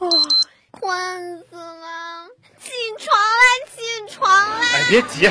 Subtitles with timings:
[0.00, 0.08] 哦，
[0.70, 2.26] 困死了！
[2.58, 3.44] 起床啦，
[3.76, 4.60] 起床啦！
[4.72, 5.30] 哎，别急，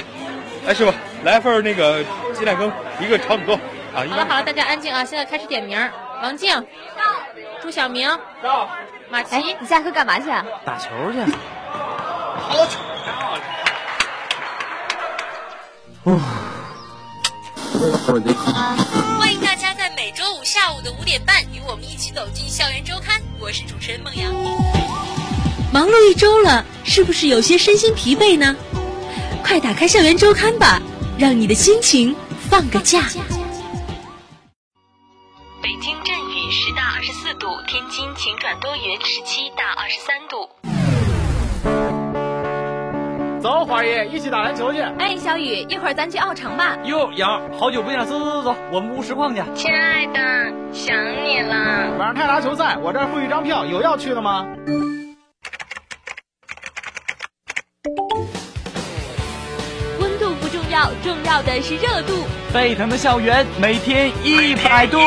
[0.68, 0.94] 哎，师傅，
[1.24, 2.04] 来份那个
[2.36, 3.60] 鸡蛋羹，一个炒米豆啊。
[3.96, 5.04] 好了好了，大家安静啊！
[5.04, 5.92] 现在开始点名：
[6.22, 6.68] 王静到，
[7.64, 8.08] 朱晓明
[8.44, 8.70] 到，
[9.10, 10.46] 马哎，你下课干嘛去啊？
[10.64, 11.20] 打球去。
[12.40, 12.80] 好球！
[16.04, 16.22] 欢迎
[17.74, 18.89] 大家在每周五
[20.70, 24.32] 下午的五点半与我们一起走进校园周刊，我是主持人孟阳。
[25.74, 28.56] 忙碌一周了，是不是有些身心疲惫呢？
[29.44, 30.80] 快打开校园周刊吧，
[31.18, 32.16] 让你的心情
[32.52, 33.02] 放个假。
[35.60, 39.39] 北京阵雨十到二十四度，天津晴转多云十七
[43.80, 44.82] 走，花爷，一起打篮球去。
[45.00, 46.78] 哎，小雨，一会儿咱去奥城吧。
[46.84, 49.42] 哟，杨，好久不见，走走走走，我们屋实况去。
[49.56, 50.20] 亲爱的，
[50.74, 50.94] 想
[51.24, 51.96] 你了。
[51.98, 54.46] 晚上泰达球赛，我这儿附一张票，有要去的吗？
[60.00, 62.26] 温度不重要，重要的是热度。
[62.52, 64.98] 沸腾的校园，每天一百度。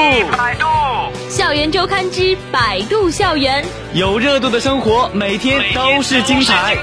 [1.28, 3.64] 校园周刊之百度校园。
[3.92, 6.76] 有热度的生活，每天都是精彩。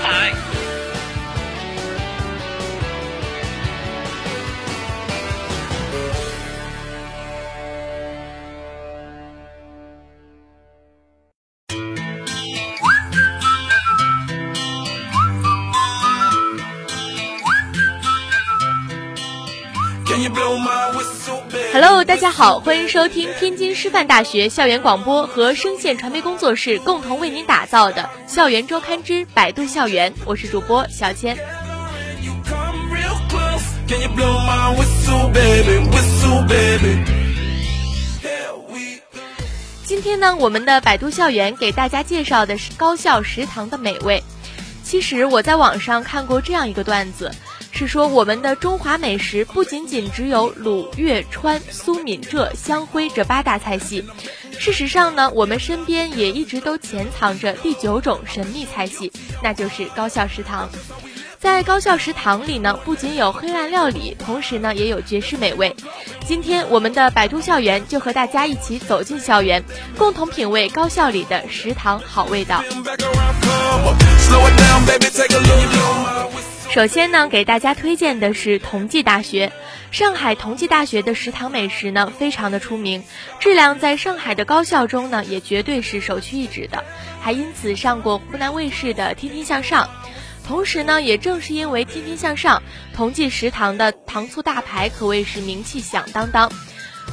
[22.40, 31.38] 好，欢迎收听天津师范大学校园广播和声线传媒工作室共同为您打造的《校园周刊之百度校园》，我是主播小千。
[39.84, 44.24] 今天呢，我们的百度校园给大家介绍的是高校食堂的美味。
[44.82, 47.30] 其实我在网上看过这样一个段子，
[47.80, 54.04] 是说我们的中华美食不仅仅只有鲁、粤、川、苏、闽、浙、湘徽这八大菜系，
[54.58, 60.68] 事实上呢，我们身边也一直都潜藏着第九种神秘菜系，那就是高校食堂。
[61.40, 65.74] 在高校食堂里呢，不仅有黑暗料理，同时呢也有绝世美味。
[66.28, 69.64] 今天我们的百度校园就和大家一起走进校园，
[69.98, 72.62] 共同品味高校里的食堂好味道。
[76.70, 79.52] 首先呢，给大家推荐的是同济大学。
[79.90, 83.04] 上海同济大学的食堂美食呢，非常的出名，
[83.40, 86.84] 质量在上海的高校中呢，也绝对是首屈一指的，
[87.22, 89.86] 还因此上过湖南卫视的《天天向上》。
[90.48, 92.62] 同时呢，也正是因为《天天向上》，
[92.96, 96.52] 同济食堂的糖醋大排可谓是名气响当当。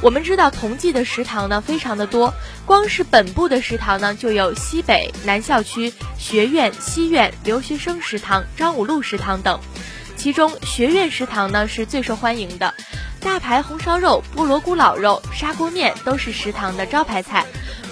[0.03, 2.35] 我们知道同济的食堂呢非常的多，
[2.65, 9.59] 光是本部的食堂呢就有西北、南校区、学院、西院、留学生食堂、张五路食堂等。
[10.17, 12.75] 其中学院食堂呢是最受欢迎的，
[13.21, 17.45] 大排红烧肉、菠萝咕老肉、砂锅面都是食堂的招牌菜。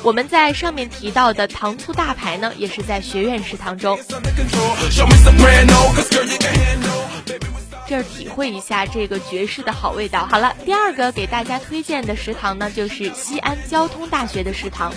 [0.02, 3.98] 我们在上面提到的糖醋大排呢，也是在学院食堂中。
[7.86, 10.26] 这儿体会一下这个绝世的好味道。
[10.26, 14.92] 好了，第二个给大家推荐的食堂呢，就是西安交通大学的食堂。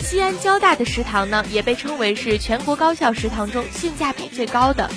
[0.00, 4.88] 西安交大的食堂呢，也被称为是全国高校食堂中性价比最高的。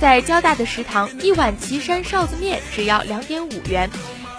[0.00, 3.90] 在交大的食堂，一碗岐山臊子面只要两点五元，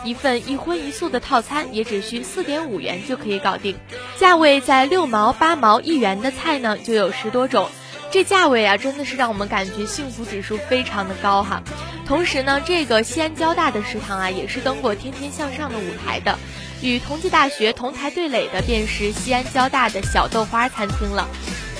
[0.03, 3.77] 一份一荤一素的套餐也只需四点五元就可以搞定。
[4.17, 7.69] 价位在六毛、八毛、一元的菜呢，就有十多种。
[8.11, 11.61] 这价位啊，真的是让我们感觉幸福指数非常的高哈。
[12.09, 16.39] 同时呢，这个西安交大的食堂啊，也是登过《天天向上》的舞台的。
[16.81, 21.27] 与同济大学同台对垒的，便是西安交大的小豆花餐厅了。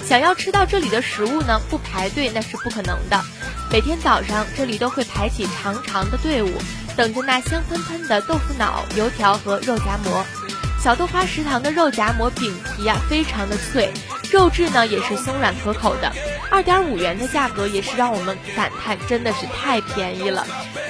[0.06, 3.20] 想要吃到这里的食物呢，不排队那是不可能的。
[3.72, 6.52] 每天早上，这里都会排起长长的队伍，
[6.96, 10.24] 等着那香喷喷的豆腐脑、油条和肉夹馍。
[10.80, 13.92] 小豆花食堂的肉夹馍饼皮啊、非常的脆，
[14.32, 16.14] 肉质呢也是松软可口的。
[16.52, 20.46] 二点五元的价格也是让我们感叹，真的是太便宜了。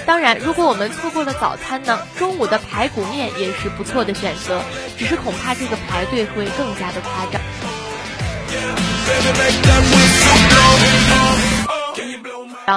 [0.05, 4.61] 当然，如果我们错过了早餐呢，中午的排骨面也是不错的选择，
[4.97, 7.41] 只是恐怕这个排队会更加的夸张。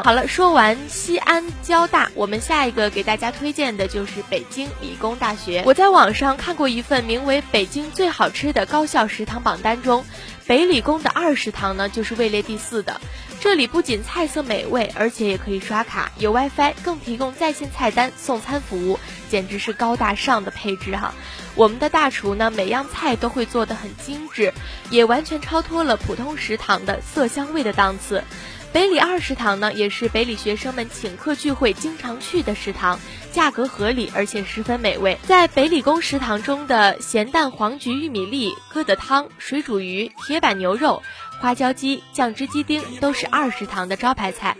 [0.02, 5.62] 好了，说完西安交大，我们下一个给大家推荐的就是北京理工大学。
[5.66, 10.02] 我在网上看过一份名为《北京最好吃的高校食堂》榜单中，
[10.46, 13.00] 北理工的二食堂呢就是位列第四的。
[13.40, 21.12] 这里不仅菜色美味，而且也可以刷卡，有 WiFi，更提供在线菜单送餐服务，简直是高大上的配置哈。
[21.56, 24.54] 我们的大厨呢，每样菜都会做得很精致，
[24.90, 28.22] 也完全超脱了普通食堂的色香味的档次。
[28.72, 32.98] 北理二食堂呢，也是北理学生们请客聚会经常去的食堂，
[33.30, 35.18] 价格合理，而且十分美味。
[35.24, 41.02] 在北理工食堂中的咸蛋黄焗玉米粒、疙瘩汤、水煮鱼、铁板牛肉、
[41.40, 44.56] 花椒鸡、酱汁鸡丁都是二食堂的招牌菜。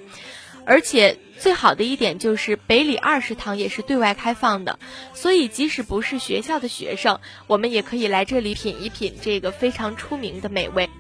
[0.65, 4.79] 而且最好的一点就是北理二食堂也是对外开放的，
[5.15, 10.91] 所以即使不是学校的学生，我们也可以来这里品一品这个非常出名的美味。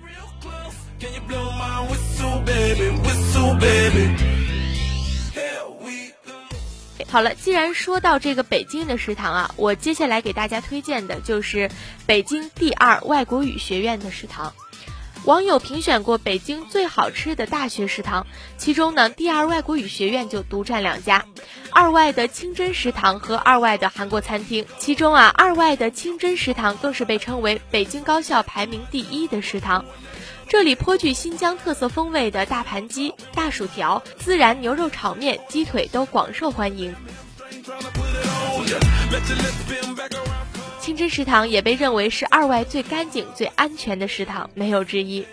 [7.08, 11.70] 好了，既然说到这个北京的食堂啊，我接下来给大家推荐的就是
[12.06, 14.54] 北京第二外国语学院的食堂。
[15.24, 18.26] 网友评选过北京最好吃的大学食堂，
[18.56, 21.26] 其中呢，第二外国语学院就独占两家，
[21.70, 24.64] 二外的清真食堂和二外的韩国餐厅。
[24.78, 29.84] 其中啊，二外的清真食堂更是被称为北京高校排名第一的食堂。
[30.52, 36.94] 这里颇具新疆特色风味的大盘鸡、大薯条、孜然牛肉炒面、鸡腿都广受欢迎。
[40.78, 45.26] 清真食堂也被认为是二外最干净、最安全的食堂，没有之一。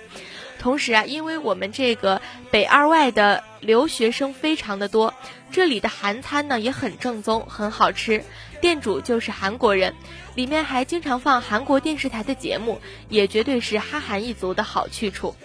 [0.57, 5.13] 同时啊，因为我们这个北二外的留学生非常的多，
[5.51, 8.23] 这里的韩餐呢也很正宗，很好吃。
[8.61, 9.93] 店主就是韩国人，
[10.35, 15.35] 里面还经常放韩国电视台的节目，也绝对是哈韩一族的好去处。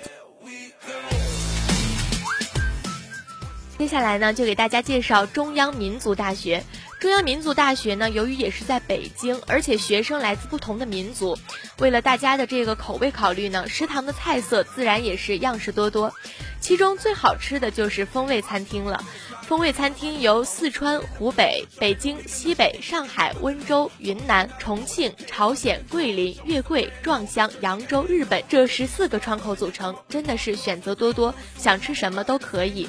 [3.79, 6.63] 接下来呢，就给大家介绍中央民族大学。
[7.05, 11.37] 中央民族大学呢，由于也是在北京，而且学生来自不同的民族，
[11.79, 16.15] 为了大家的这个口味考虑呢，食堂的菜色自然也是样式多多。
[16.63, 19.05] 其中最好吃的就是风味餐厅了。
[19.43, 32.89] 风味餐厅由四川、湖北、北京、西北、上海、温州、云南、重庆、朝鲜、桂林、月桂、壮乡、扬州、日本这十四个窗口组成，真的是选择多多，想吃什么都可以。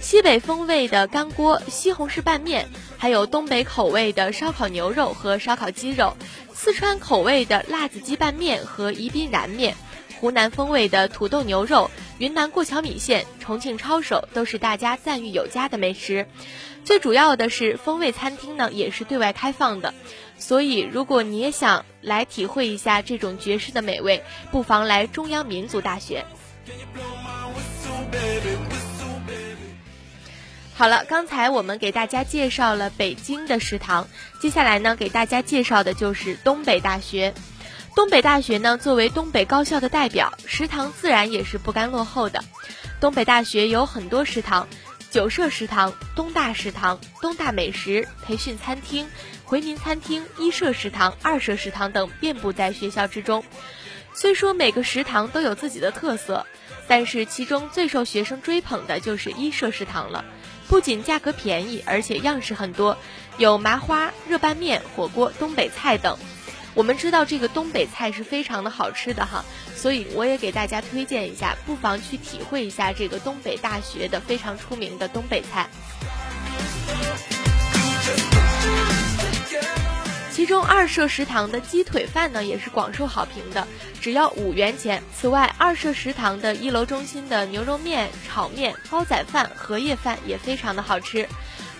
[0.00, 6.16] 西北风味的干锅、西红柿拌面，还有东北口味的烧烤牛肉和烧烤鸡肉，
[6.54, 9.76] 四川口味的辣子鸡拌面和宜宾燃面，
[10.20, 16.26] 湖南风味的土豆牛肉，云南过桥米线，重庆抄手，都是大家赞誉有加的美食。
[16.84, 19.92] 最主要的是，风味餐厅呢也是对外开放的，
[20.38, 24.22] 所以如果你也想来体会一下这种绝世的美味，
[24.52, 26.24] 不妨来中央民族大学。
[30.78, 34.06] 好了，刚才我们给大家介绍了北京的食堂，
[34.40, 37.34] 接下来呢，给大家介绍的就是东北大学。
[37.96, 42.44] 东北大学呢，作为东北高校的代表，食堂自然也是不甘落后的。
[43.00, 44.68] 东北大学有很多食堂，
[45.10, 49.08] 九社食堂、东大食堂、东大美食培训餐厅、
[49.44, 53.44] 回民餐厅、一社食堂、二社食堂等遍布在学校之中。
[54.14, 56.46] 虽说每个食堂都有自己的特色，
[56.86, 60.24] 但是其中最受学生追捧的就是一社食堂了。
[60.68, 62.98] 不仅价格便宜，而且样式很多，
[63.38, 66.18] 有麻花、热拌面、火锅、东北菜等。
[66.74, 69.44] 我们知道这个东北菜是非常的好吃的哈，
[69.74, 75.68] 所以我也给大家推荐一下，不妨去体会一下这个东北大学的非常出名的东北菜。
[80.38, 83.66] 其中二社食堂的鸡腿饭呢，也是广受好评的，
[84.00, 85.02] 只要五元钱。
[85.12, 91.28] 此外，二社食堂的一楼中心的牛肉面、炒面、煲仔饭、荷叶饭也非常的好吃，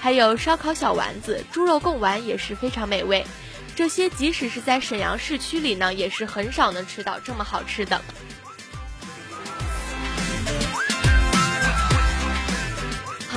[0.01, 3.25] 还有烧烤小丸子、猪肉贡丸也是非常美味。
[3.77, 8.03] 这些即使是在沈阳市区里呢，也是很少能吃到这么好吃的。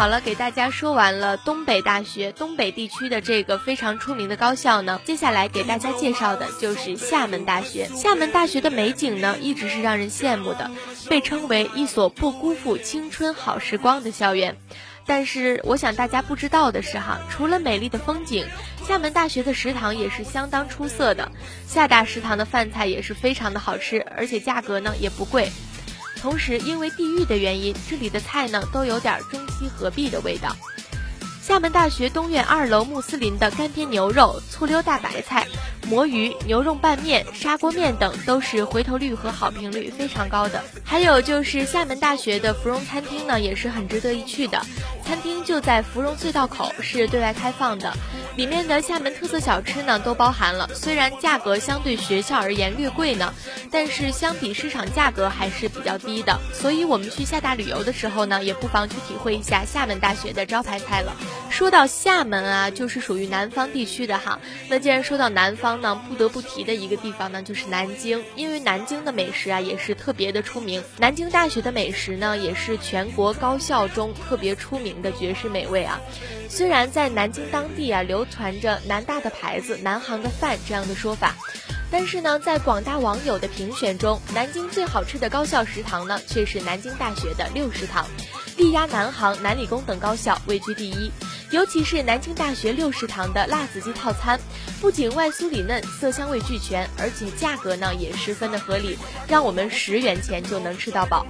[0.02, 7.88] 好了，给大家说完了东北大学东北地区的这个非常出名的高校呢，接下来给大家介绍的就是厦门大学。
[7.96, 10.72] 厦门大学的美景呢，一直是让人羡慕的，
[11.08, 14.58] 被称为一所不辜负青春好时光的校园。
[15.06, 18.48] 但是，我想大家不知道的是哈，除了美丽的风景，
[18.88, 21.32] 厦门大学的食堂也是相当出色的。
[21.68, 25.52] 厦大食堂的饭菜也是非常的好吃，而且价格呢也不贵。
[26.22, 30.56] 同时，因为地域的原因，这里的菜呢都有点中西合璧的味道。
[31.42, 35.48] 厦门大学东院二楼穆斯林的干煸牛肉、醋溜大白菜、
[35.88, 40.64] 魔芋、牛肉拌面、砂锅面等都是回头率和好评率非常高的。
[40.84, 44.62] 还有就是厦门大学的芙蓉餐厅呢，也是很值得一去的。
[45.04, 47.92] 餐厅就在芙蓉隧道口，是对外开放的。
[48.38, 53.34] 里面的厦门特色小吃呢都包含了，虽然价格相对学校而言略贵呢，
[53.70, 56.40] 但是相比市场价格还是比较低的。
[56.54, 61.14] 所以我们去厦大旅游的时候呢，也不妨去体会一下厦门大学的招牌菜了。
[61.50, 64.40] 说到厦门啊，就是属于南方地区的哈。
[64.70, 70.82] 那既然说到南方呢，不得不提的一个地方呢就是南京，因为南京的美食啊也是特别的出名。
[70.98, 76.00] 南京大学的美食呢也是全国高校中特别出名的绝世美味啊。
[76.50, 81.36] 虽然在南京当地啊流传着南大的牌子、南航的饭这样的说法，
[81.92, 88.06] 但是呢，在广大网友的评选中，南京最好吃的高校食堂呢却是南京大学的六食堂，
[88.62, 91.12] 力压南航、南理工等高校位居第一。
[91.50, 94.40] 尤其是南京大学六食堂的辣子鸡套餐，
[94.80, 101.26] 不仅外酥里嫩、色香味俱全，而且价格呢也十分的合理，让我们十元钱就能吃到饱。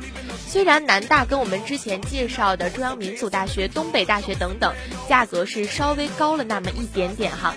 [0.45, 4.75] 虽然南大跟我们之前介绍的中央民族大学、东北大学等等，
[5.07, 7.55] 价格是稍微高了那么一点点哈。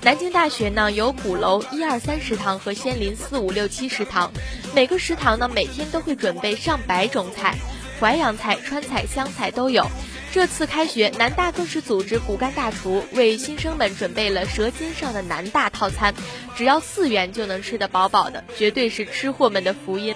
[0.00, 4.32] 南京大学呢有鼓楼一二三食堂和仙林四五六七食堂，
[4.74, 7.56] 每个食堂呢每天都会准备上百种菜，
[8.00, 9.86] 淮扬菜、川菜、湘菜都有。
[10.32, 16.14] 这次开学，南大更是组织骨干大厨为新生们准备了舌尖上的南大套餐，
[16.54, 20.14] 只要四元就能吃得饱饱的，绝对是吃货们的福音。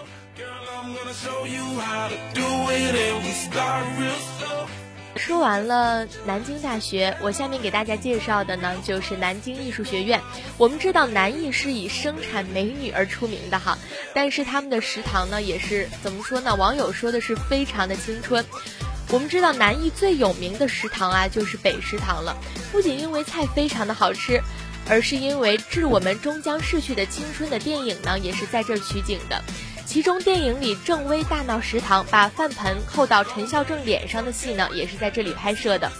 [5.20, 10.18] 说完了南京大学，我下面给大家介绍的呢就是南京艺术学院。
[10.56, 13.76] 我们知道南艺是以生产美女而出名的哈，
[14.14, 16.56] 但是他们的食堂呢也是怎么说呢？
[16.56, 18.42] 网友说的是非常的青春。
[19.10, 22.34] 我们知道南艺最有名的食堂啊，就是北食堂了。
[22.72, 24.40] 不仅因为菜非常的好吃，
[24.88, 29.44] 而是因为致我们终将逝去的青春的电影呢，也是在这儿取景的。
[29.90, 35.90] 其中电影里郑微大闹食堂，把饭盆扣到陈孝正脸上的戏呢，也是在这里拍摄的。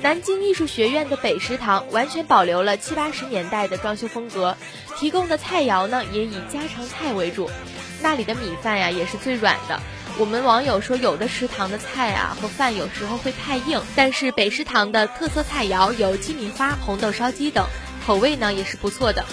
[0.00, 4.56] 南京艺术学院的北食堂完全保留了七八十年代的装修风格，
[4.96, 7.50] 提供的菜肴呢，也以家常菜为主。
[8.00, 9.80] 那里的米饭呀，也是最软的。
[10.16, 17.66] 我们网友说，有的食堂的菜啊和饭有时候会太硬，但是北食堂的特色菜肴有鸡米花、红豆烧鸡等，
[18.06, 19.24] 口味呢也是不错的。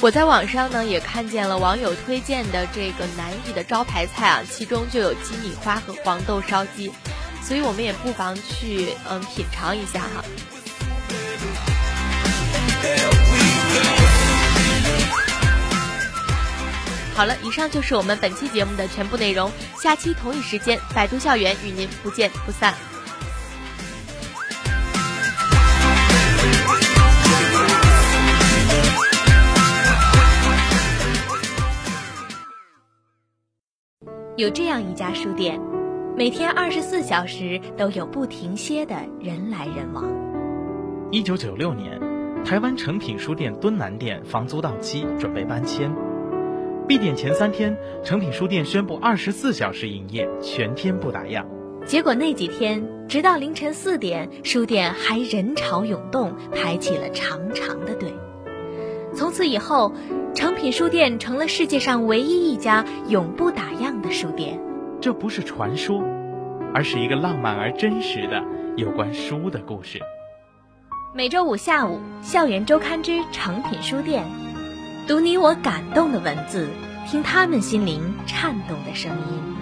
[0.00, 6.92] 我在网上呢也看见了网友推荐的这个南艺的招牌菜啊，其中就有鸡米花和黄豆烧鸡，
[7.42, 10.22] 所以我们也不妨去嗯品尝一下哈。
[17.14, 19.50] 好了，以上就是我们本期节目的全部内容。
[19.80, 22.74] 下期同一时间，百度校园与您不见不散。
[34.36, 35.60] 有这样一家书店，
[36.16, 40.04] 每天二十四小时都有不停歇的人来人往。
[41.12, 42.00] 一九九六年，
[42.44, 45.88] 台湾诚品书店敦南店房租到期，准备搬迁。
[46.88, 51.44] 闭店前三天，诚品书店宣布二十四小时营业，全天不打烊。
[51.86, 58.12] 结果那几天，直到凌晨四点，书店还人潮涌动，排起了长长的队。
[59.14, 59.92] 从此以后，
[60.34, 64.60] 诚品书店成了世界上唯一一家永不打烊的书店。
[65.00, 66.02] 这不是传说，
[66.74, 68.42] 而是一个浪漫而真实的
[68.76, 70.00] 有关书的故事。
[71.14, 74.24] 每周五下午，《校园周刊之诚品书店》。
[75.06, 76.68] 读你我感动的文字，
[77.06, 79.53] 听他们心灵颤动的声音。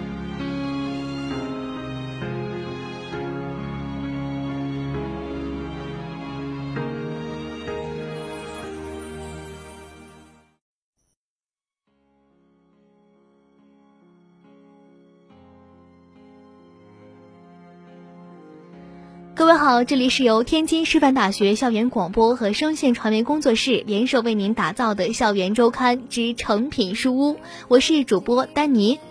[19.43, 27.33] 各位好，这里是由天津师范大学校园广播和声线传媒工作室联手为您打造的《校园周刊之成品书屋》，
[27.67, 29.01] 我是主播丹尼。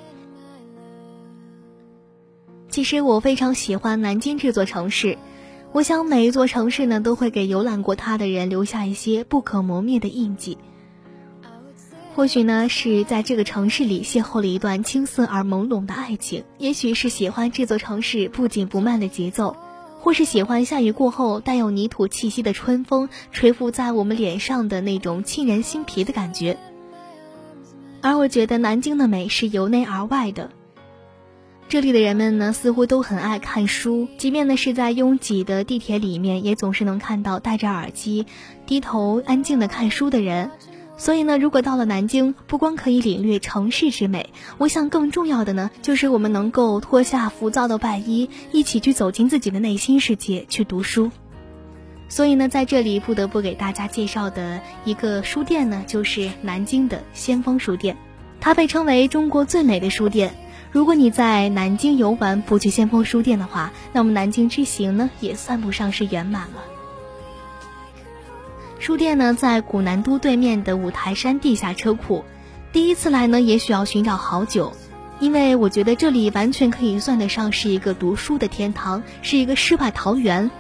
[2.70, 5.18] 其实我非常喜欢南京这座城市，
[5.72, 10.56] 我想每一座城市呢，都会给游览过它的人留下一些不可磨灭的印记。
[12.14, 19.54] 或许呢，是在这个城市里邂逅了一段青涩而朦胧的爱情，也许是喜欢这座城市不紧不慢的节奏。
[20.02, 26.58] 或是喜欢下雨过后带有泥土气息的春风吹拂在我们脸上的那种沁人心脾的感觉，
[28.00, 30.50] 而我觉得南京的美是由内而外的。
[31.68, 38.26] 这里的人们呢，似乎都很爱看书，即便呢是在拥挤的地铁里面，也总是能看到戴着耳机、
[38.66, 40.50] 低头安静的看书的人。
[40.96, 51.10] 所以呢，如果到了南京，不光可以领略城市之美，我想更重要的呢，就是我们能够脱下浮躁的外衣，一起去走进自己的内心世界，去读书。
[52.08, 57.96] 所以呢，在这里不得不给大家介绍的一个书店呢，就是南京的先锋书店，
[58.38, 60.34] 它被称为中国最美的书店。
[60.70, 66.71] 如果你在南京游玩不去先锋书店的话，那么南京之行呢也算不上是圆满了。
[68.82, 72.24] 书店呢在古南都对面的五台山地下车库，
[72.72, 74.72] 第一次来呢也许要寻找好久，
[75.20, 80.50] 因为我觉得这里完全可以算得上是一个读书的天堂，是一个世外桃源。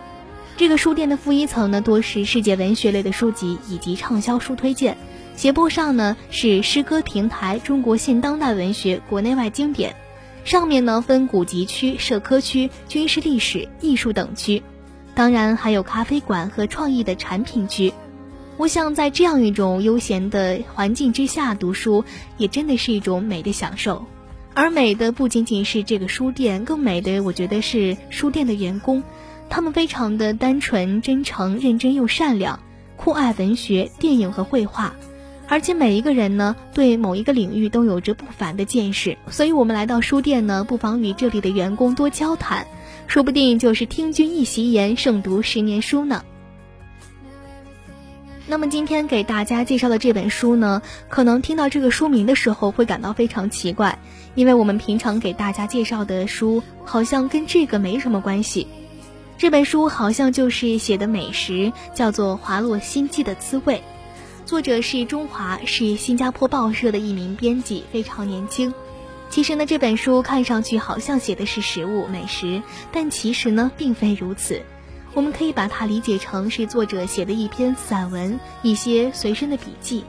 [0.56, 4.96] 这个书店的负一层呢多是世界文学类的书籍以及畅销书推荐，
[5.34, 9.96] 斜坡上呢是诗歌平台、中国现当代文学国内外经典。
[10.44, 14.62] 上面呢分古籍区、社科区、军事历史、艺术等区，
[15.12, 17.92] 当然还有咖啡馆和创意的产品区。
[18.62, 22.04] 我想在这样一种悠闲的环境之下读书，
[22.36, 24.06] 也真的是一种美的享受。
[24.54, 29.02] 而美的不仅仅是这个书店，更美的我觉得是书店的员工，
[29.50, 32.60] 他们非常的单纯、真诚、认真又善良，
[32.94, 34.94] 酷爱文学、电影和绘画。
[35.48, 42.64] 而且每一个人呢，对某一个领域都有着不凡的见识，所以我们来到书店呢，不妨与这里的员工多交谈，
[43.08, 46.22] 说不定就是听君一席言，胜读十年书呢。
[48.46, 53.98] 那么今天给大家介绍的这本书呢，可能听到这个书名的时候会感到非常奇怪，
[54.34, 58.66] 因为我们平常给大家介绍的书好像跟这个没什么关系。
[59.38, 63.76] 这本书好像就是写的美食，叫做《华洛心机的滋味》。
[64.44, 68.74] 作者是中华，是新加坡报社的一名编辑，非常年轻。
[69.30, 72.60] 其实呢，这本书看上去好像写的是食物美食，
[72.92, 74.62] 但其实呢，并非如此。
[75.14, 80.04] 我们可以把它理解成是作者写的一篇散文，一些随身的笔记。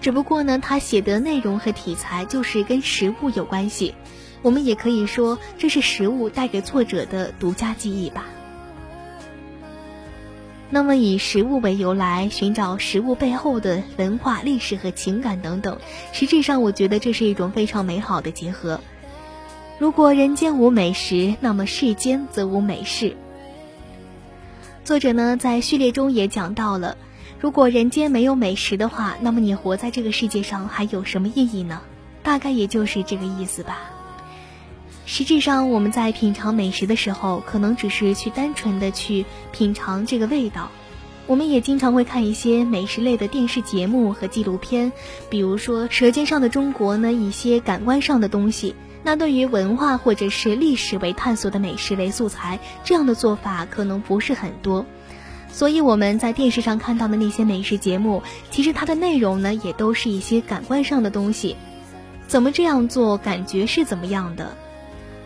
[0.00, 3.94] 只不过呢，他写的内容和题材就是跟食物有关系。
[4.42, 8.26] 我们也可以说，这是食物带给作者的独家记忆吧。
[10.68, 15.78] 那么，以食物为由来寻找食物背后的文化、历史和情感等等，
[16.12, 18.80] 实质上我觉得这是一种非常美好的结合。
[19.78, 23.16] 如果人间无美食，那么世间则无美事。
[24.84, 26.98] 作者呢在序列中也讲到了，
[27.40, 31.80] 如果人间没有美食的话，那么你活在这个世界上还有什么意义呢？
[32.22, 33.78] 大概也就是这个意思吧。
[35.06, 40.70] 实质上，我们在品尝美食的时候，可能只是去单纯的去品尝这个味道。
[41.26, 44.92] 我们也经常会看一些美食类的电视节目和纪录片，
[45.30, 48.74] 比如说《舌尖上的中国》呢，一些感官上的东西。
[49.04, 54.86] 那对于文化或者是历史为探索的美食为素材，这样的做法可能不是很多。
[55.52, 61.54] 所以我们在电视上看到的那些美食节目，其实它的内容呢，也都是一些感官上的东西。
[62.26, 64.56] 怎么这样做，感觉是怎么样的？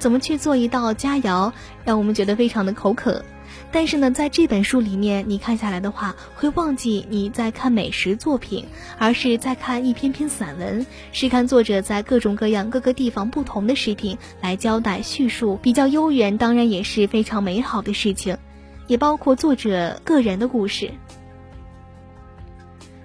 [0.01, 1.53] 怎么去做一道佳肴，
[1.85, 3.25] 让我们觉得非常的口渴。
[3.71, 8.65] 但是呢，在这本书里面，你看下来的话，会忘记你在看美食作品，
[8.99, 18.39] 而是在看一篇篇散文，是看作者在各种各样各个地方不同的食品来交代叙述，比较悠远，当然也是非常美好的事情，
[18.87, 20.91] 也包括作者个人的故事。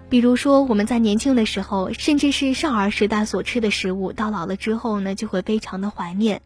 [0.10, 6.42] 比如说，我们在年轻的时候，甚至是少儿时代所吃的食物，到老了之后呢，就会非常的怀念。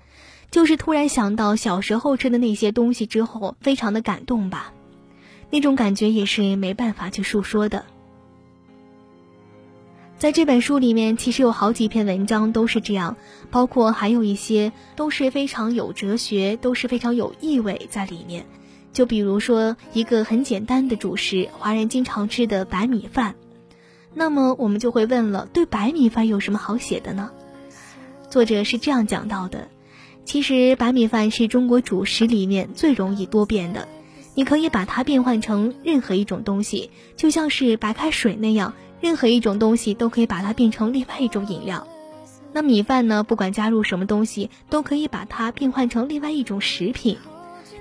[0.49, 4.73] 就是突然想到小时候吃的那些东西之后，非常的感动吧，
[5.49, 7.85] 那种感觉也是没办法去述说的。
[10.17, 13.17] 在这本书里面，其实有好几篇文章都是这样，
[13.51, 18.47] 包括还有一些都是非常有哲学，都是非常有意味在里面。
[18.93, 23.35] 就比如说一个很简单的主食，华人经常吃的白米饭，
[24.15, 27.29] 那么我们就会问了，对白米饭有什么好写的呢？
[28.27, 29.67] 作者是这样讲到的。
[30.27, 33.87] 其实白米饭是中国主食里面最容易多变的，
[34.35, 41.87] 你可以把它变换成任何一种东西，就像是白开水那样，任何一种东西都可以把它变成另外一种饮料。
[42.51, 43.23] 那米饭呢？
[43.23, 47.17] 不管加入什么东西，都可以把它变换成另外一种食品，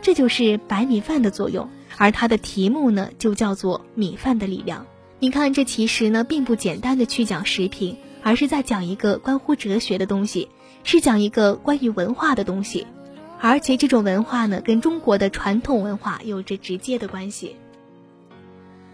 [0.01, 1.69] 这就是白米饭的作用。
[1.97, 4.83] 而它的题目呢，就叫做《米饭的力量》。
[5.19, 10.49] 你看，这其实呢，并不简单的去讲食品，而是在讲一个关乎哲学的东西。
[10.87, 12.87] 是讲一个关于文化的东西，
[13.41, 17.57] 而且这种文化呢，跟中国的传统文化有着直接的关系。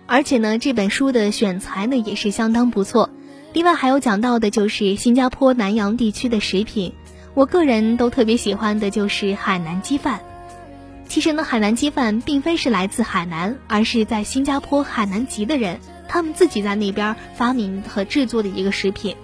[0.06, 3.10] 而且呢，这本书的选材呢也是相当不错。
[3.52, 6.94] 另外还有讲到的就是新加坡南洋地区的食品，
[7.34, 10.20] 我个人都特别喜欢的就是海南鸡饭。
[11.06, 15.78] 其实呢，海南鸡饭并非是来自海南，而是在新加坡海南籍的人，
[16.08, 19.14] 他们自己在那边发明和制作的一个食品。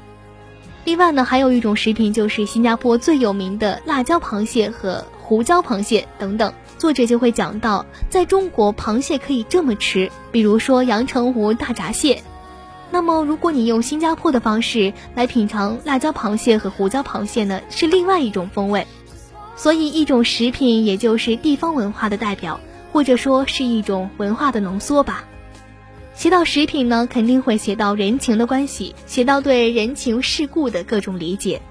[0.88, 6.50] 另外呢，还有一种食品就是新加坡最有名的辣椒螃蟹和胡椒螃蟹等等。
[6.78, 12.22] 作者就会讲到，在中国螃蟹可以这么吃，比如说阳澄湖大闸蟹。
[12.90, 18.86] 那么，如果你用新加坡的方式来品尝辣椒螃蟹和胡椒螃蟹呢，是另外一种风味。
[19.56, 22.58] 所以，一种食品也就是地方文化的代表，
[22.94, 25.24] 或者说是一种文化的浓缩吧。
[26.18, 31.62] 写到食品呢，肯定会写到人情的关系，写到对人情世故的各种理解。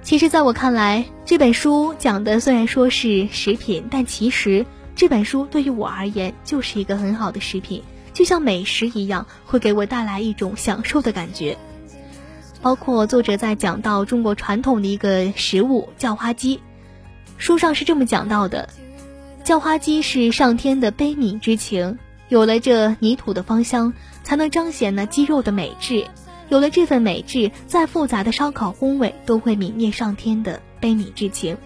[0.00, 7.82] 其实，在我看来，这本书讲的虽然说是食品，但其实这本书对于我而言就是一个很好的食品。
[8.12, 11.58] 就像美食一样，会给我带来一种享受的感觉。
[12.62, 16.60] 包括作者在讲到中国传统的一个食物叫花鸡，
[17.38, 18.68] 书上是这么讲到的：
[19.42, 21.98] 叫花鸡是上天的悲悯之情，
[22.30, 26.06] 有了这泥土的芳香，才能彰显那鸡肉的美质。
[26.48, 31.56] 有了这份美质，再复杂的烧烤风味都会泯灭上天的悲悯之情。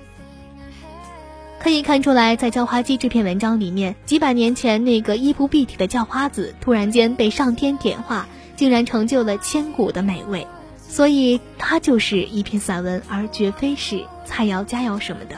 [1.61, 10.47] 可以看出来，在叫花鸡这篇文章里面，几百年前那个衣不蔽体的叫花子，突然间被上天点化，竟然成就了千古的美味。
[10.79, 15.37] 所以，它就是一篇散文，而绝非是菜肴佳肴什么的。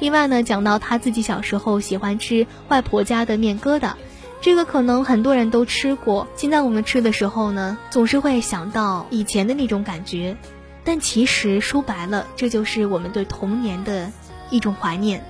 [0.00, 3.92] 另外呢，讲到他自己小时候喜欢吃外婆家的面疙瘩，
[4.42, 6.28] 这个可能很多人都吃过。
[6.36, 10.36] 现在我们吃的时候呢，总是会想到以前的那种感觉，
[10.84, 14.12] 但其实说白了，这就是我们对童年的。
[14.52, 15.24] 一种怀念。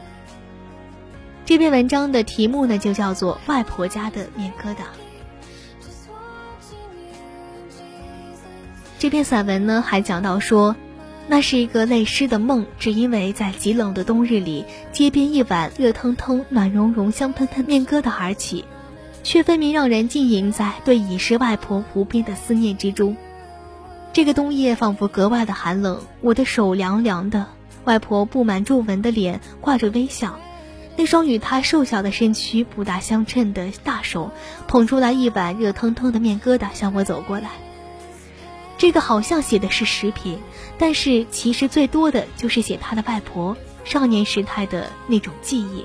[1.46, 4.74] 这篇文章的题目呢，就叫做《外婆家的面疙瘩》。
[8.98, 10.74] 这篇散文呢，还讲到说，
[11.28, 18.64] 那是一个泪湿的梦，只因为在极冷的冬日里，街边一碗热腾腾、暖融融、香喷喷面疙瘩而起，
[19.22, 23.16] 却分明让人浸淫在对已逝外婆无边的思念之中。
[24.12, 27.46] 这个冬夜仿佛格外的寒冷，我的手凉凉的。
[27.84, 30.38] 外婆布满皱纹的脸挂着微笑，
[30.96, 34.30] 那双与她瘦小的身躯不大相称的大手
[34.68, 37.50] 捧出来一碗热腾腾的面疙瘩向我走过来。
[38.78, 40.38] 这个好像写的是食品，
[40.78, 45.84] 但是其实最多的就是写他的外婆少年时态的那种记忆。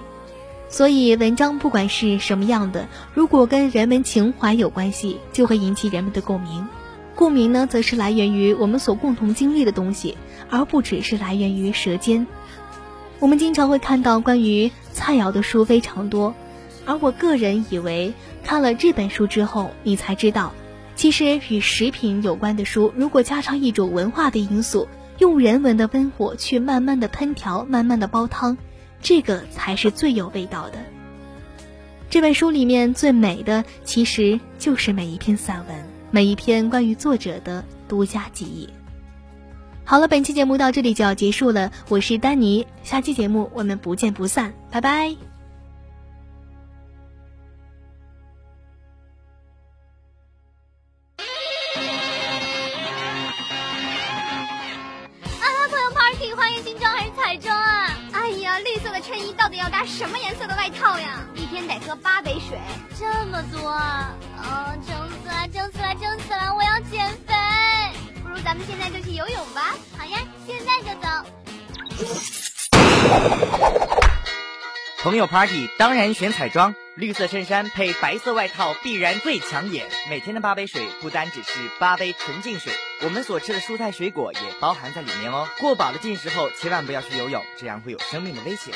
[0.70, 6.68] 所以文章不管是什么样的，如果跟人们情怀有关系，就会引起人们的共鸣。
[7.16, 10.18] 共鸣呢，则是来源于我们所共同经历的东西。
[10.50, 12.26] 而不只是来源于舌尖。
[13.20, 16.34] 我们经常会看到关于菜肴的书非常多，
[16.86, 18.14] 而我个人以为
[18.46, 20.54] 看了这本书之后，你才知道，
[20.96, 28.58] 其实与食品有关的书，如果加上一种文化的因素，用人文的温火去慢慢的烹调，慢慢的煲汤，
[29.02, 30.78] 这个才是最有味道的。
[32.10, 35.76] 这本书里面最美的，其实就是每一篇散文，
[36.10, 38.70] 每一篇关于作者的独家记忆。
[39.84, 41.72] 好了，本期节目到这里就要结束了。
[41.90, 45.27] 我是丹尼，下期节目我们不见不散，拜拜。
[59.98, 61.26] 什么颜色的外套呀？
[61.34, 62.56] 一天得喝八杯水，
[63.00, 64.14] 这么多啊！
[64.38, 66.54] 啊，撑死了，撑死了，撑死了！
[66.56, 67.34] 我要减肥。
[68.22, 69.74] 不如咱们现在就去游泳吧！
[69.98, 71.08] 好呀，现在就走。
[75.02, 79.90] 朋友 party 当然选彩妆，绿色衬衫配白色外套必然最抢眼。
[80.12, 85.48] 每天的八杯水不单只是八杯纯净水，我们所吃的蔬菜水果也包含在里面哦。
[85.58, 88.76] 过饱了进食后，千万不要去游泳，这样会有生命的危险。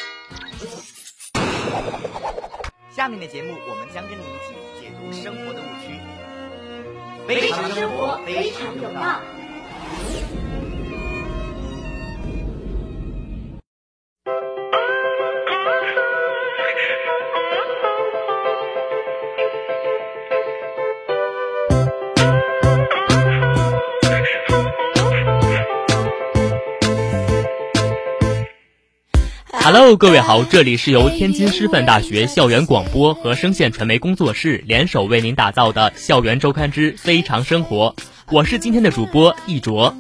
[3.02, 6.00] 下面的节目，我们将跟你一起解读生活的误区。
[7.28, 9.20] 非常生活，非常有道。
[29.74, 37.96] Hello，各位好，这里是由天津师范大学校园广播和声线传媒工作室联手为您打造的《校园周刊之非常生活》。
[38.32, 39.96] 我是今天的主播一卓。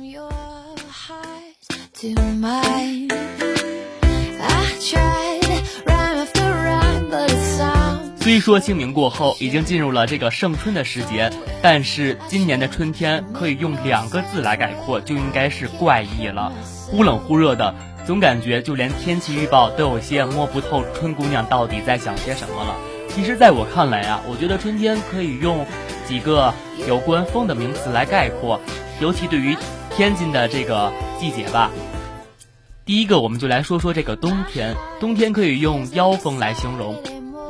[8.21, 16.53] 虽说清明过后已经进入了这个盛春的时节，但是今年的春天可以用两个字来概括，就应该是怪异了，
[16.85, 17.73] 忽冷忽热的，
[18.05, 22.75] 总感觉就连天气预报都有些摸不透春姑娘到底在想些什么了。
[23.09, 25.65] 其实，在我看来啊，我觉得春天可以用
[26.07, 26.53] 几个
[26.87, 28.61] 有关风的名词来概括，
[29.01, 29.57] 尤其对于
[29.95, 31.71] 天津的这个季节吧。
[32.85, 36.95] 第一个，我们就来说说这个冬天，冬天可以用妖风来形容。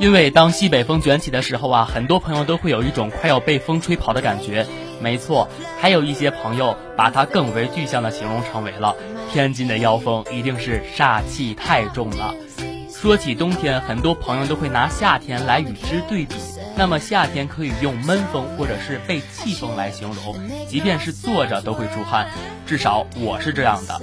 [0.02, 4.66] 因为当西北风卷起的时候啊，很多朋友都会有一种快要被风吹跑的感觉。
[5.00, 5.48] 没错，
[5.80, 8.96] 还有一些朋友把它更为具象的形容成为了
[9.32, 12.34] 天津的妖风一定是煞气太重了。
[12.90, 16.34] 说起冬天，很多朋友都会拿夏天来与之对比。
[16.76, 20.34] 那么夏天可以用闷风或者是被气风来形容，
[20.68, 22.28] 即便是坐着都会出汗，
[22.66, 24.00] 至少我是这样的。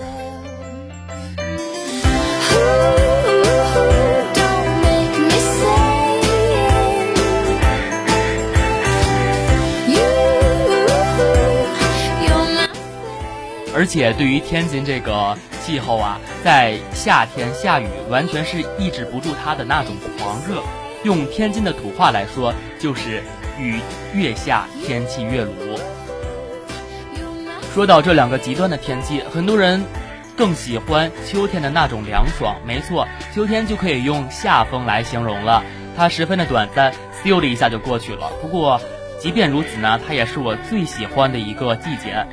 [13.73, 20.61] 而且对于天津这个气候啊，在夏天下雨完全是抑制不住它的那种狂热。
[21.03, 23.23] 用天津的土话来说，就是
[23.59, 23.79] 雨
[24.13, 25.51] 越下天气越鲁。
[27.73, 29.81] 说到这两个极端的天气，很多人
[30.35, 32.55] 更喜欢秋天的那种凉爽。
[32.65, 35.63] 没错，秋天就可以用夏风来形容了，
[35.95, 36.91] 它十分的短暂，
[37.23, 38.29] 咻的一下就过去了。
[38.41, 38.81] 不过，
[39.19, 42.25] 即便如此呢，它也是我最喜欢的一个季节。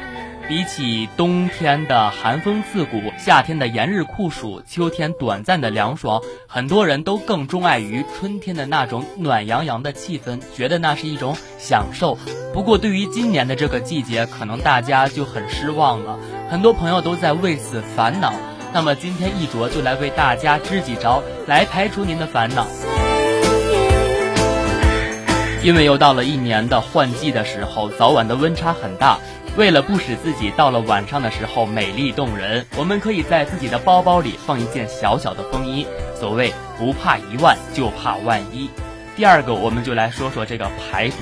[0.49, 12.17] 比起冬天的寒风刺骨，夏天的炎日酷暑，秋天短暂的凉爽，很多人都更钟爱于春天的那种暖洋洋的气氛，觉得那是一种享受。
[12.55, 16.17] 不过，对于今年的这个季节，可能大家就很失望了，
[16.49, 18.33] 很多朋友都在为此烦恼。
[18.73, 22.67] 那么，今天一卓就来为大家支几招，来排除您的烦恼。
[25.67, 29.19] 因为又到了一年的换季的时候，早晚的温差很大。
[29.57, 35.85] 为了不使自己到了晚上的时候美丽动人，我们可以在自己的包包里放一件小小的风衣。
[36.15, 38.71] 所谓不怕一万，就怕万一。
[39.17, 41.17] 第二个，我们就来说说这个排毒。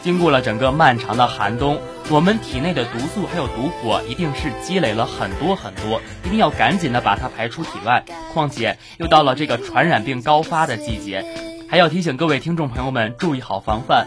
[0.00, 8.04] 经过了整个漫长的寒冬，我们体内的毒素还有毒火一定是积累了很多很多，一定要赶紧的把它排出体外。
[8.32, 11.24] 况且又到了这个传染病高发的季节，
[11.72, 14.06] 还要提醒各位听众朋友们注意好防范。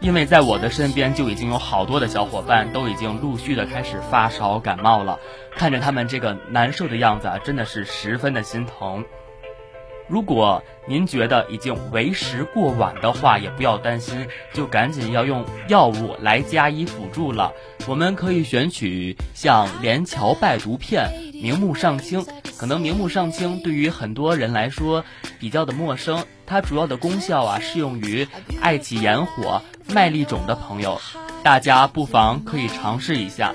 [0.00, 5.20] 因为在我的身边就已经有好多的小伙伴都已经陆续的开始发烧感冒了，
[5.54, 9.04] 看着他们这个难受的样子啊，真的是十分的心疼。
[10.08, 17.52] 如果您觉得已经为时过晚的话，也不要担心，就赶紧要用药物来加以辅助了。
[17.86, 22.24] 我们可以选取像连翘败毒片、明目上清。
[22.56, 25.04] 可能明目上清对于很多人来说
[25.40, 28.26] 比较的陌生，它主要的功效啊适用于
[28.60, 29.60] 爱起炎火、
[29.92, 31.00] 麦粒肿的朋友，
[31.42, 33.52] 大家不妨可以尝试一下。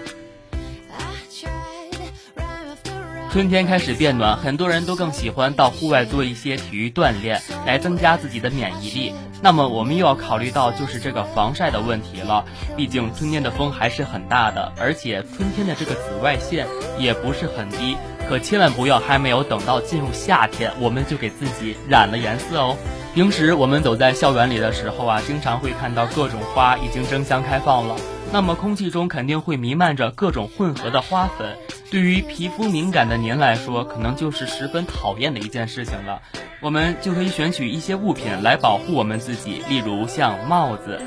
[3.31, 9.13] 春天开始变暖，很多人都更喜欢到户外做一些体育锻炼，来增加自己的免疫力。
[9.39, 12.43] 那么我们又要考虑到就是这个防晒的问题了，
[12.75, 16.65] 毕竟春天的风还是很大的，而且春天的这个紫外线
[16.97, 17.95] 也不是很低。
[18.27, 22.75] 可千万不要还没有等到进入夏天，我们就给自己染了颜色哦。
[23.13, 27.95] 平时我们走在校园里的时候啊，经常会看到各种花已经争相开放了，
[28.31, 31.57] 那么空气中肯定会弥漫着各种混合的花粉。
[31.89, 36.21] 对于皮肤敏感的您来说，可能就是十分讨厌的一件事情了。
[36.61, 41.01] 我们就可以选取一些物品来保护我们自己，例如像帽子。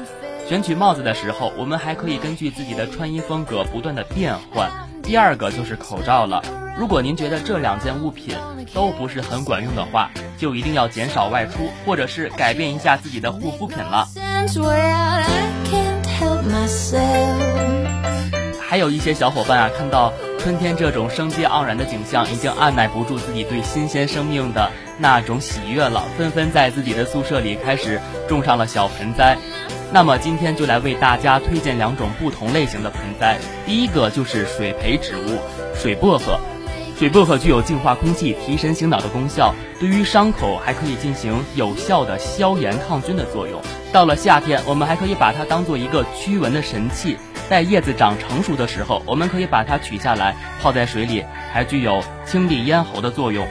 [0.48, 4.68] 选取帽子的时候，我们还可以根据自己的穿衣风格不断的变换。
[5.00, 6.42] 第二个就是口罩了。
[6.76, 8.34] 如果您觉得这两件物品
[8.74, 14.08] 都不是很管用的话，就一定要减少外出，或者是改变一下自己的护肤品了。
[18.60, 29.36] 还有一些小伙伴啊，看到春天这种生机盎然的景象，已经按耐不住自己对新鲜生命的那种喜悦了，纷纷在自己的宿舍里开始种上了小盆栽。
[29.92, 33.38] 那么今天就来为大家推荐两种不同类型的盆栽。
[33.66, 35.38] 第一个就是水培植物，
[35.74, 36.38] 水薄荷。
[36.98, 43.60] 水薄荷具有净化空气、提神醒脑的功效，对于伤口还可以进行有效的消炎抗菌的作用。
[43.92, 47.16] 到了夏天，我们还可以把它当做一个驱蚊的神器。
[47.50, 53.46] 在叶子长成熟的时候，我们可以把它取下来泡在水里，还具有清理咽喉的作用，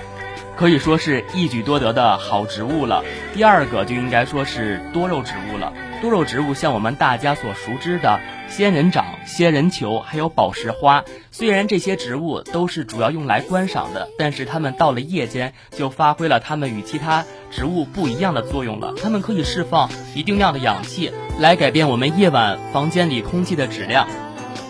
[0.56, 3.04] 可以说是一举多得的好植物了。
[3.34, 5.73] 第二个就应该说是多肉植物了。
[6.02, 11.06] 多肉植物像我们大家所熟知的仙人掌、仙人球，还有宝石花。
[11.32, 18.94] 虽然这些植物都是主要用来观赏的，但是它们到了夜间就发挥了它们与其他植物不一样的作用了。
[19.02, 24.08] 它们可以释放一定量的氧气，来改变我们夜晚房间里空气的质量。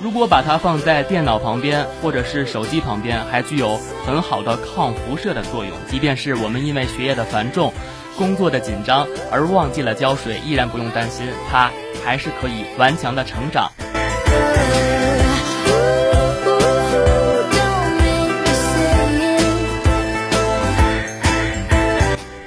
[0.03, 5.73] 如果把它放在电脑旁边或者是手机旁边，还具有很好的抗辐射的作用。
[5.87, 7.71] 即便是我们因为学业的繁重、
[8.17, 11.71] 工作的紧张而忘记了浇水，依然不用担心，它
[12.03, 13.71] 还是可以顽强的成长。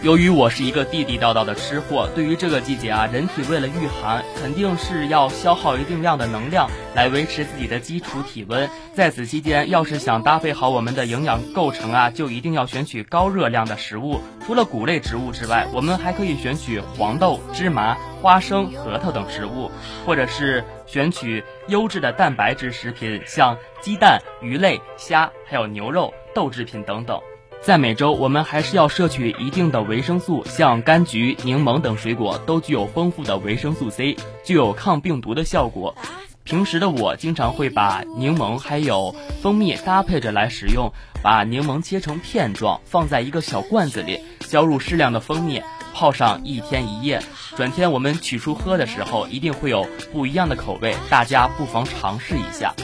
[0.05, 8.69] 由于我是一个地地道道的吃货，对于这个季节啊，人体为了御寒，肯定是要消耗一定量的能量来维持自己的基础体温。
[8.93, 14.21] 在此期间，要是想搭配好我们的营养构成啊，就一定要选取高热量的食物。
[14.47, 19.71] 除了谷类植物之外，我们还可以选取黄豆、芝麻、花生、核桃等食物，
[20.05, 27.19] 或者是选取优质的蛋白质食品，像鸡蛋、鱼类、虾，还有牛肉、豆制品等等。
[27.65, 35.97] 在每周，我们还是要摄取一定的维生素，像柑橘、柠檬等水果都具有丰富的维生素 C，具有抗病毒的效果。
[36.43, 45.63] 平时的我经常会把柠檬还有蜂蜜搭配着来使用，把柠檬切成片状，放在一个小罐子里，浇入适量的蜂蜜，
[45.95, 47.23] 泡上一天一夜。
[47.57, 52.75] 转天我们取出喝的时候，一定会有不一样的口味，大家不妨尝试一下。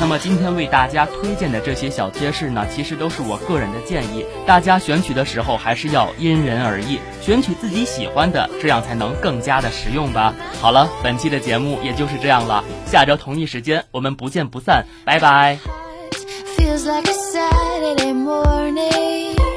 [0.00, 10.34] 那么今天为大家推荐的这些小贴士呢，其实都是我个人的建议，大家选取的时候还是要因人而异，选取自己喜欢的，这样才能更加的实用吧。
[10.60, 15.58] 好了，本期的节目也就是这样了，下周同一时间我们不见不散，拜拜。
[16.58, 19.53] Feels like a Saturday morning